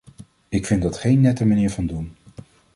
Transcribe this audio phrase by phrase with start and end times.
[0.49, 2.15] Ik vind dat geen nette manier van doen!